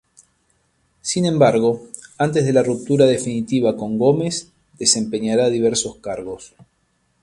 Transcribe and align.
Sin 1.01 1.27
embargo, 1.27 1.87
antes 2.17 2.43
de 2.43 2.53
la 2.53 2.63
ruptura 2.63 3.05
definitiva 3.05 3.77
con 3.77 3.99
Gómez, 3.99 4.51
desempeñará 4.79 5.51
diversos 5.51 5.97
cargos. 5.97 6.55